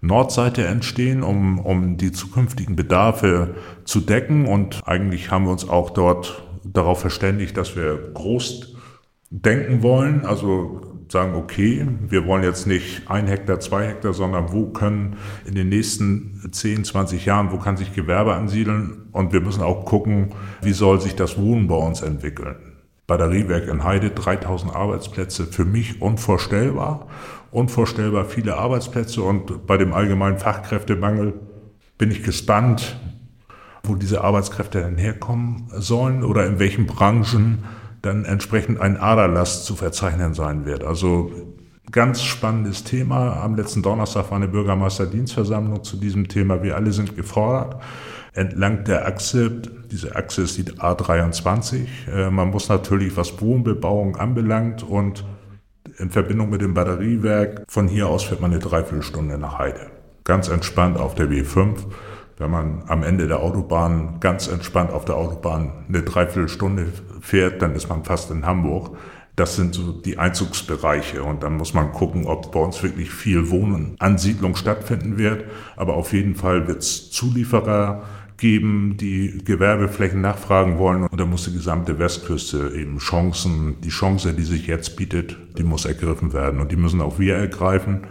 Nordseite 0.00 0.64
entstehen, 0.64 1.24
um, 1.24 1.58
um 1.58 1.96
die 1.96 2.12
zukünftigen 2.12 2.76
Bedarfe 2.76 3.56
zu 3.84 4.00
decken. 4.00 4.46
Und 4.46 4.80
eigentlich 4.86 5.32
haben 5.32 5.44
wir 5.46 5.50
uns 5.50 5.68
auch 5.68 5.90
dort 5.90 6.44
darauf 6.62 7.00
verständigt, 7.00 7.56
dass 7.56 7.74
wir 7.74 8.12
groß 8.14 8.76
denken 9.30 9.82
wollen, 9.82 10.24
also 10.24 10.97
sagen, 11.10 11.34
okay, 11.34 11.86
wir 12.08 12.26
wollen 12.26 12.42
jetzt 12.42 12.66
nicht 12.66 13.10
ein 13.10 13.26
Hektar, 13.26 13.60
zwei 13.60 13.86
Hektar, 13.86 14.12
sondern 14.12 14.52
wo 14.52 14.66
können 14.66 15.16
in 15.46 15.54
den 15.54 15.68
nächsten 15.68 16.40
10, 16.50 16.84
20 16.84 17.24
Jahren, 17.24 17.50
wo 17.52 17.58
kann 17.58 17.76
sich 17.76 17.94
Gewerbe 17.94 18.34
ansiedeln 18.34 19.08
und 19.12 19.32
wir 19.32 19.40
müssen 19.40 19.62
auch 19.62 19.84
gucken, 19.84 20.34
wie 20.62 20.72
soll 20.72 21.00
sich 21.00 21.14
das 21.14 21.38
Wohnen 21.38 21.68
bei 21.68 21.76
uns 21.76 22.02
entwickeln. 22.02 22.56
Batteriewerk 23.06 23.68
in 23.68 23.84
Heide, 23.84 24.10
3000 24.10 24.74
Arbeitsplätze, 24.74 25.46
für 25.46 25.64
mich 25.64 26.02
unvorstellbar, 26.02 27.06
unvorstellbar 27.50 28.26
viele 28.26 28.56
Arbeitsplätze 28.56 29.22
und 29.22 29.66
bei 29.66 29.78
dem 29.78 29.94
allgemeinen 29.94 30.38
Fachkräftemangel 30.38 31.32
bin 31.96 32.10
ich 32.10 32.22
gespannt, 32.22 32.98
wo 33.82 33.94
diese 33.94 34.22
Arbeitskräfte 34.22 34.82
dann 34.82 34.98
herkommen 34.98 35.68
sollen 35.72 36.22
oder 36.22 36.46
in 36.46 36.58
welchen 36.58 36.86
Branchen 36.86 37.64
dann 38.02 38.24
entsprechend 38.24 38.80
ein 38.80 38.96
Aderlass 38.96 39.64
zu 39.64 39.74
verzeichnen 39.74 40.34
sein 40.34 40.64
wird. 40.64 40.84
Also 40.84 41.30
ganz 41.90 42.22
spannendes 42.22 42.84
Thema. 42.84 43.42
Am 43.42 43.56
letzten 43.56 43.82
Donnerstag 43.82 44.30
war 44.30 44.36
eine 44.36 44.48
Bürgermeisterdienstversammlung 44.48 45.84
zu 45.84 45.96
diesem 45.96 46.28
Thema. 46.28 46.62
Wir 46.62 46.76
alle 46.76 46.92
sind 46.92 47.16
gefordert. 47.16 47.80
Entlang 48.34 48.84
der 48.84 49.06
Achse, 49.06 49.50
diese 49.90 50.14
Achse 50.14 50.42
ist 50.42 50.58
die 50.58 50.64
A23. 50.64 51.86
Äh, 52.12 52.30
man 52.30 52.50
muss 52.50 52.68
natürlich, 52.68 53.16
was 53.16 53.40
Wohnbebauung 53.40 54.16
anbelangt 54.16 54.82
und 54.82 55.24
in 55.98 56.10
Verbindung 56.10 56.50
mit 56.50 56.60
dem 56.60 56.74
Batteriewerk, 56.74 57.64
von 57.68 57.88
hier 57.88 58.08
aus 58.08 58.24
fährt 58.24 58.40
man 58.40 58.52
eine 58.52 58.60
Dreiviertelstunde 58.60 59.38
nach 59.38 59.58
Heide. 59.58 59.90
Ganz 60.22 60.48
entspannt 60.48 60.98
auf 60.98 61.14
der 61.14 61.28
B5 61.28 61.86
wenn 62.38 62.50
man 62.50 62.82
am 62.86 63.02
Ende 63.02 63.26
der 63.26 63.40
Autobahn 63.40 64.20
ganz 64.20 64.48
entspannt 64.48 64.92
auf 64.92 65.04
der 65.04 65.16
Autobahn 65.16 65.72
eine 65.88 66.02
Dreiviertelstunde 66.02 66.86
fährt, 67.20 67.60
dann 67.62 67.74
ist 67.74 67.88
man 67.88 68.04
fast 68.04 68.30
in 68.30 68.46
Hamburg. 68.46 68.96
Das 69.34 69.56
sind 69.56 69.74
so 69.74 69.92
die 69.92 70.18
Einzugsbereiche 70.18 71.22
und 71.22 71.42
dann 71.42 71.56
muss 71.56 71.74
man 71.74 71.92
gucken, 71.92 72.26
ob 72.26 72.50
bei 72.50 72.60
uns 72.60 72.82
wirklich 72.82 73.10
viel 73.10 73.50
Wohnen, 73.50 73.94
Ansiedlung 73.98 74.56
stattfinden 74.56 75.16
wird. 75.16 75.44
Aber 75.76 75.94
auf 75.94 76.12
jeden 76.12 76.34
Fall 76.34 76.66
wird 76.66 76.78
es 76.78 77.10
Zulieferer 77.10 78.02
geben, 78.36 78.96
die 78.98 79.42
Gewerbeflächen 79.44 80.20
nachfragen 80.20 80.78
wollen 80.78 81.04
und 81.04 81.18
da 81.20 81.26
muss 81.26 81.44
die 81.44 81.52
gesamte 81.52 81.98
Westküste 81.98 82.72
eben 82.74 82.98
Chancen, 82.98 83.80
die 83.82 83.88
Chance, 83.88 84.32
die 84.32 84.44
sich 84.44 84.68
jetzt 84.68 84.96
bietet, 84.96 85.36
die 85.58 85.64
muss 85.64 85.84
ergriffen 85.84 86.32
werden 86.32 86.60
und 86.60 86.70
die 86.70 86.76
müssen 86.76 87.00
auch 87.00 87.18
wir 87.18 87.34
ergreifen. 87.34 88.06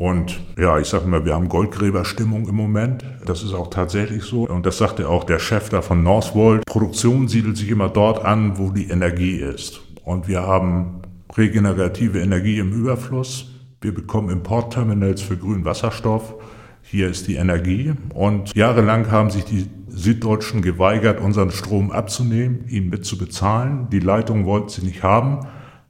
Und 0.00 0.40
ja, 0.58 0.78
ich 0.78 0.88
sage 0.88 1.04
immer, 1.04 1.26
wir 1.26 1.34
haben 1.34 1.50
Goldgräberstimmung 1.50 2.48
im 2.48 2.54
Moment. 2.54 3.04
Das 3.26 3.42
ist 3.42 3.52
auch 3.52 3.68
tatsächlich 3.68 4.22
so. 4.22 4.48
Und 4.48 4.64
das 4.64 4.78
sagte 4.78 5.06
auch 5.06 5.24
der 5.24 5.38
Chef 5.38 5.68
da 5.68 5.82
von 5.82 6.02
Northvolt. 6.02 6.64
Produktion 6.64 7.28
siedelt 7.28 7.58
sich 7.58 7.68
immer 7.68 7.90
dort 7.90 8.24
an, 8.24 8.56
wo 8.56 8.70
die 8.70 8.88
Energie 8.88 9.36
ist. 9.36 9.82
Und 10.02 10.26
wir 10.26 10.40
haben 10.40 11.02
regenerative 11.36 12.18
Energie 12.18 12.60
im 12.60 12.72
Überfluss. 12.72 13.50
Wir 13.82 13.92
bekommen 13.92 14.30
Importterminals 14.30 15.20
für 15.20 15.36
grünen 15.36 15.66
Wasserstoff. 15.66 16.34
Hier 16.80 17.10
ist 17.10 17.28
die 17.28 17.34
Energie. 17.34 17.92
Und 18.14 18.56
jahrelang 18.56 19.10
haben 19.10 19.28
sich 19.28 19.44
die 19.44 19.66
Süddeutschen 19.88 20.62
geweigert, 20.62 21.20
unseren 21.20 21.50
Strom 21.50 21.90
abzunehmen, 21.90 22.64
ihn 22.68 22.88
mitzubezahlen. 22.88 23.90
Die 23.90 24.00
Leitung 24.00 24.46
wollten 24.46 24.70
sie 24.70 24.86
nicht 24.86 25.02
haben. 25.02 25.40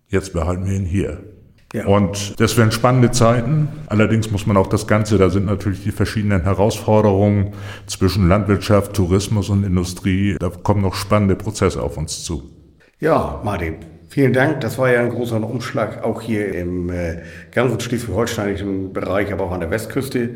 Jetzt 0.09 0.33
behalten 0.33 0.67
wir 0.67 0.75
ihn 0.75 0.85
hier. 0.85 1.30
Ja. 1.73 1.87
Und 1.87 2.41
das 2.41 2.57
wären 2.57 2.73
spannende 2.73 3.13
Zeiten. 3.13 3.69
Allerdings 3.87 4.31
muss 4.31 4.47
man 4.47 4.57
auch 4.57 4.67
das 4.67 4.87
Ganze, 4.87 5.19
da 5.19 5.31
sind 5.31 5.47
natürlich 5.47 5.85
die 5.85 5.93
verschiedenen 5.93 6.43
Herausforderungen 6.43 7.53
zwischen 7.87 8.29
Landwirtschaft, 8.29 8.95
Tourismus 8.95 9.51
und 9.51 9.65
Industrie. 9.65 10.37
Da 10.41 10.51
kommen 10.51 10.83
noch 10.83 10.95
spannende 10.95 11.37
Prozesse 11.37 11.81
auf 11.83 11.97
uns 11.97 12.25
zu. 12.25 12.43
Ja, 12.99 13.41
Martin, 13.45 13.77
Vielen 14.13 14.33
Dank. 14.33 14.61
Das 14.61 14.77
war 14.77 14.91
ja 14.91 15.03
ein 15.03 15.11
großer 15.11 15.41
Umschlag, 15.41 16.03
auch 16.03 16.21
hier 16.21 16.53
im 16.53 16.91
äh, 16.91 17.23
ganzen 17.53 17.79
schleswig-holsteinischen 17.79 18.93
Bereich, 18.93 19.33
aber 19.33 19.45
auch 19.45 19.53
an 19.53 19.61
der 19.61 19.71
Westküste. 19.71 20.31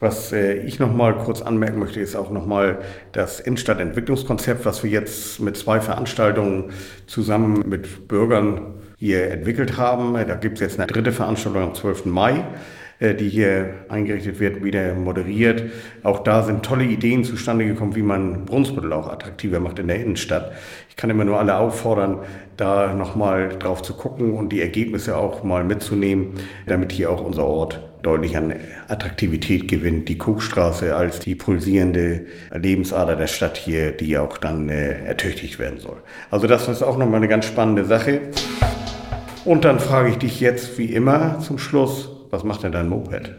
Was 0.00 0.32
äh, 0.32 0.54
ich 0.54 0.78
noch 0.78 0.94
mal 0.94 1.14
kurz 1.18 1.42
anmerken 1.42 1.78
möchte, 1.78 2.00
ist 2.00 2.16
auch 2.16 2.30
noch 2.30 2.46
mal 2.46 2.78
das 3.12 3.38
Innenstadtentwicklungskonzept, 3.38 4.64
was 4.64 4.82
wir 4.82 4.90
jetzt 4.90 5.40
mit 5.40 5.58
zwei 5.58 5.78
Veranstaltungen 5.80 6.70
zusammen 7.06 7.68
mit 7.68 8.08
Bürgern 8.08 8.76
hier 8.98 9.30
entwickelt 9.30 9.76
haben. 9.76 10.14
Da 10.14 10.34
gibt 10.34 10.56
es 10.56 10.60
jetzt 10.60 10.78
eine 10.78 10.86
dritte 10.86 11.12
Veranstaltung 11.12 11.62
am 11.62 11.74
12. 11.74 12.06
Mai. 12.06 12.44
Äh, 13.00 13.14
die 13.14 13.28
hier 13.28 13.74
eingerichtet 13.88 14.40
wird, 14.40 14.64
wieder 14.64 14.94
moderiert. 14.94 15.62
Auch 16.02 16.24
da 16.24 16.42
sind 16.42 16.64
tolle 16.64 16.82
Ideen 16.82 17.22
zustande 17.22 17.64
gekommen, 17.64 17.94
wie 17.94 18.02
man 18.02 18.44
Brunsbüttel 18.44 18.92
auch 18.92 19.08
attraktiver 19.08 19.60
macht 19.60 19.78
in 19.78 19.86
der 19.86 20.00
Innenstadt. 20.00 20.50
Ich 20.88 20.96
kann 20.96 21.08
immer 21.08 21.24
nur 21.24 21.38
alle 21.38 21.56
auffordern, 21.56 22.18
da 22.56 22.92
nochmal 22.94 23.50
drauf 23.56 23.82
zu 23.82 23.94
gucken 23.94 24.34
und 24.34 24.48
die 24.48 24.60
Ergebnisse 24.60 25.16
auch 25.16 25.44
mal 25.44 25.62
mitzunehmen, 25.62 26.34
damit 26.66 26.90
hier 26.90 27.12
auch 27.12 27.24
unser 27.24 27.44
Ort 27.44 27.80
deutlich 28.02 28.36
an 28.36 28.52
Attraktivität 28.88 29.68
gewinnt. 29.68 30.08
Die 30.08 30.18
Kuchstraße 30.18 30.96
als 30.96 31.20
die 31.20 31.36
pulsierende 31.36 32.26
Lebensader 32.52 33.14
der 33.14 33.28
Stadt 33.28 33.56
hier, 33.56 33.92
die 33.92 34.18
auch 34.18 34.38
dann 34.38 34.68
äh, 34.68 35.04
ertüchtigt 35.04 35.60
werden 35.60 35.78
soll. 35.78 35.98
Also 36.32 36.48
das 36.48 36.66
ist 36.66 36.82
auch 36.82 36.98
nochmal 36.98 37.18
eine 37.18 37.28
ganz 37.28 37.44
spannende 37.44 37.84
Sache. 37.84 38.22
Und 39.48 39.64
dann 39.64 39.80
frage 39.80 40.10
ich 40.10 40.18
dich 40.18 40.40
jetzt 40.40 40.76
wie 40.76 40.92
immer 40.92 41.38
zum 41.38 41.56
Schluss, 41.56 42.10
was 42.28 42.44
macht 42.44 42.64
denn 42.64 42.72
dein 42.72 42.86
Moped? 42.86 43.34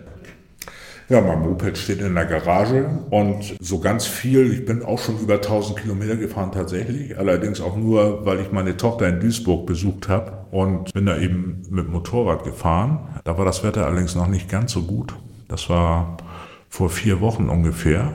Ja, 1.08 1.22
mein 1.22 1.42
Moped 1.42 1.78
steht 1.78 2.02
in 2.02 2.16
der 2.16 2.26
Garage 2.26 2.90
und 3.12 3.56
so 3.60 3.80
ganz 3.80 4.08
viel, 4.08 4.52
ich 4.52 4.66
bin 4.66 4.82
auch 4.82 4.98
schon 4.98 5.20
über 5.20 5.36
1000 5.36 5.78
Kilometer 5.82 6.16
gefahren 6.16 6.52
tatsächlich, 6.52 7.16
allerdings 7.16 7.62
auch 7.62 7.78
nur, 7.78 8.26
weil 8.26 8.40
ich 8.40 8.52
meine 8.52 8.76
Tochter 8.76 9.08
in 9.08 9.20
Duisburg 9.20 9.68
besucht 9.68 10.10
habe 10.10 10.48
und 10.50 10.92
bin 10.96 11.06
da 11.06 11.16
eben 11.16 11.62
mit 11.70 11.88
Motorrad 11.88 12.44
gefahren. 12.44 13.02
Da 13.24 13.38
war 13.38 13.46
das 13.46 13.64
Wetter 13.64 13.86
allerdings 13.86 14.16
noch 14.16 14.28
nicht 14.28 14.50
ganz 14.50 14.72
so 14.72 14.82
gut. 14.82 15.14
Das 15.48 15.70
war 15.70 16.18
vor 16.70 16.90
vier 16.90 17.22
Wochen 17.22 17.50
ungefähr. 17.50 18.14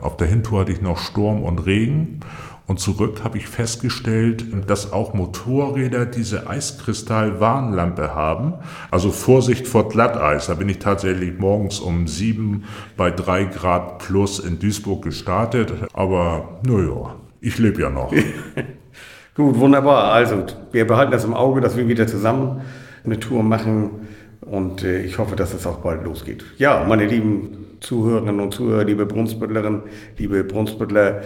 Auf 0.00 0.16
der 0.16 0.28
Hintour 0.28 0.60
hatte 0.60 0.70
ich 0.70 0.80
noch 0.80 0.98
Sturm 0.98 1.42
und 1.42 1.58
Regen 1.66 2.20
und 2.66 2.78
zurück 2.78 3.22
habe 3.24 3.38
ich 3.38 3.48
festgestellt, 3.48 4.44
dass 4.68 4.92
auch 4.92 5.14
Motorräder 5.14 6.06
diese 6.06 6.48
Eiskristall-Warnlampe 6.48 8.14
haben. 8.14 8.54
Also 8.90 9.10
Vorsicht 9.10 9.66
vor 9.66 9.88
Glatteis. 9.88 10.46
Da 10.46 10.54
bin 10.54 10.68
ich 10.68 10.78
tatsächlich 10.78 11.38
morgens 11.38 11.80
um 11.80 12.06
sieben 12.06 12.64
bei 12.96 13.10
drei 13.10 13.44
Grad 13.44 13.98
plus 13.98 14.38
in 14.38 14.58
Duisburg 14.58 15.02
gestartet. 15.02 15.72
Aber 15.92 16.60
naja, 16.64 17.16
ich 17.40 17.58
lebe 17.58 17.82
ja 17.82 17.90
noch. 17.90 18.12
Gut, 19.34 19.58
wunderbar. 19.58 20.12
Also 20.12 20.44
wir 20.70 20.86
behalten 20.86 21.12
das 21.12 21.24
im 21.24 21.34
Auge, 21.34 21.60
dass 21.60 21.76
wir 21.76 21.88
wieder 21.88 22.06
zusammen 22.06 22.60
eine 23.04 23.18
Tour 23.18 23.42
machen. 23.42 24.06
Und 24.40 24.84
äh, 24.84 25.02
ich 25.02 25.18
hoffe, 25.18 25.36
dass 25.36 25.52
es 25.54 25.66
auch 25.66 25.78
bald 25.78 26.04
losgeht. 26.04 26.44
Ja, 26.58 26.84
meine 26.84 27.06
lieben 27.06 27.62
Zuhörerinnen 27.82 28.40
und 28.40 28.54
Zuhörer, 28.54 28.84
liebe 28.84 29.06
Brunsbüttlerinnen, 29.06 29.82
liebe 30.16 30.44
Brunsbüttler, 30.44 31.22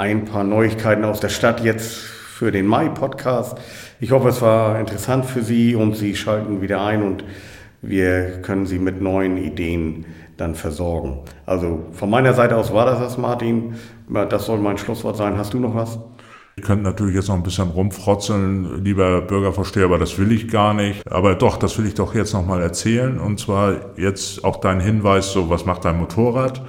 ein 0.00 0.24
paar 0.24 0.44
Neuigkeiten 0.44 1.04
aus 1.04 1.20
der 1.20 1.28
Stadt 1.28 1.62
jetzt 1.62 1.94
für 1.94 2.50
den 2.50 2.66
Mai-Podcast. 2.66 3.58
Ich 4.00 4.12
hoffe, 4.12 4.28
es 4.30 4.40
war 4.40 4.80
interessant 4.80 5.26
für 5.26 5.42
Sie 5.42 5.74
und 5.74 5.94
Sie 5.94 6.16
schalten 6.16 6.62
wieder 6.62 6.82
ein 6.82 7.02
und 7.02 7.22
wir 7.82 8.40
können 8.40 8.64
Sie 8.64 8.78
mit 8.78 9.02
neuen 9.02 9.36
Ideen 9.36 10.06
dann 10.38 10.54
versorgen. 10.54 11.18
Also 11.44 11.84
von 11.92 12.08
meiner 12.08 12.32
Seite 12.32 12.56
aus 12.56 12.72
war 12.72 12.86
das 12.86 12.98
das, 12.98 13.18
Martin. 13.18 13.74
Das 14.08 14.46
soll 14.46 14.58
mein 14.58 14.78
Schlusswort 14.78 15.18
sein. 15.18 15.36
Hast 15.36 15.52
du 15.52 15.60
noch 15.60 15.74
was? 15.74 15.98
Ihr 16.56 16.62
könnt 16.64 16.82
natürlich 16.82 17.14
jetzt 17.14 17.28
noch 17.28 17.36
ein 17.36 17.42
bisschen 17.42 17.68
rumfrotzeln, 17.68 18.82
lieber 18.82 19.20
Bürgervorsteher, 19.20 19.84
aber 19.84 19.98
das 19.98 20.18
will 20.18 20.32
ich 20.32 20.48
gar 20.48 20.72
nicht. 20.72 21.06
Aber 21.10 21.34
doch, 21.34 21.58
das 21.58 21.78
will 21.78 21.86
ich 21.86 21.94
doch 21.94 22.14
jetzt 22.14 22.32
nochmal 22.32 22.62
erzählen. 22.62 23.18
Und 23.18 23.38
zwar 23.38 23.98
jetzt 23.98 24.44
auch 24.44 24.56
dein 24.56 24.80
Hinweis, 24.80 25.30
so 25.32 25.50
was 25.50 25.66
macht 25.66 25.84
dein 25.84 25.98
Motorrad? 25.98 26.62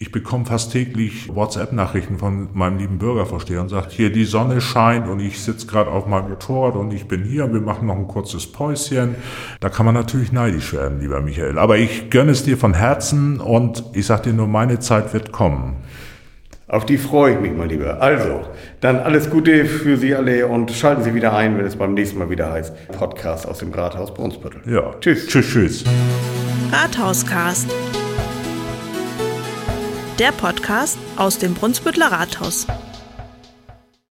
Ich 0.00 0.12
bekomme 0.12 0.46
fast 0.46 0.70
täglich 0.70 1.34
WhatsApp-Nachrichten 1.34 2.18
von 2.18 2.50
meinem 2.52 2.78
lieben 2.78 2.98
Bürgervorsteher 2.98 3.60
und 3.60 3.68
sagt, 3.68 3.90
hier 3.90 4.12
die 4.12 4.26
Sonne 4.26 4.60
scheint 4.60 5.08
und 5.08 5.18
ich 5.18 5.40
sitze 5.42 5.66
gerade 5.66 5.90
auf 5.90 6.06
meinem 6.06 6.28
Motorrad 6.28 6.76
und 6.76 6.92
ich 6.92 7.08
bin 7.08 7.24
hier 7.24 7.46
und 7.46 7.52
wir 7.52 7.60
machen 7.60 7.88
noch 7.88 7.96
ein 7.96 8.06
kurzes 8.06 8.46
Päuschen. 8.46 9.16
Da 9.58 9.68
kann 9.70 9.84
man 9.84 9.96
natürlich 9.96 10.30
neidisch 10.30 10.72
werden, 10.72 11.00
lieber 11.00 11.20
Michael. 11.20 11.58
Aber 11.58 11.78
ich 11.78 12.10
gönne 12.10 12.30
es 12.30 12.44
dir 12.44 12.56
von 12.56 12.74
Herzen 12.74 13.40
und 13.40 13.82
ich 13.92 14.06
sage 14.06 14.30
dir 14.30 14.34
nur, 14.34 14.46
meine 14.46 14.78
Zeit 14.78 15.12
wird 15.12 15.32
kommen. 15.32 15.74
Auf 16.68 16.86
die 16.86 16.96
freue 16.96 17.34
ich 17.34 17.40
mich 17.40 17.56
mal 17.56 17.66
lieber. 17.66 18.00
Also, 18.00 18.42
dann 18.80 18.98
alles 18.98 19.28
Gute 19.30 19.64
für 19.64 19.96
Sie 19.96 20.14
alle 20.14 20.46
und 20.46 20.70
schalten 20.70 21.02
Sie 21.02 21.12
wieder 21.12 21.34
ein, 21.34 21.58
wenn 21.58 21.66
es 21.66 21.74
beim 21.74 21.94
nächsten 21.94 22.20
Mal 22.20 22.30
wieder 22.30 22.52
heißt 22.52 22.92
Podcast 22.92 23.48
aus 23.48 23.58
dem 23.58 23.72
Rathaus 23.72 24.14
Brunsbüttel. 24.14 24.60
Ja, 24.72 24.94
tschüss. 25.00 25.26
Tschüss, 25.26 25.46
tschüss. 25.48 25.84
Rathauscast 26.70 27.68
der 30.18 30.32
Podcast 30.32 30.98
aus 31.16 31.38
dem 31.38 31.54
Brunsbüttler 31.54 32.10
Rathaus. 32.10 32.66